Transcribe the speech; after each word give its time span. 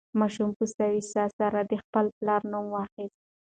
ماشوم 0.19 0.49
په 0.57 0.65
سوې 0.75 1.01
ساه 1.13 1.29
سره 1.39 1.59
د 1.71 1.73
خپل 1.83 2.05
پلار 2.17 2.41
نوم 2.51 2.65
واخیست. 2.71 3.19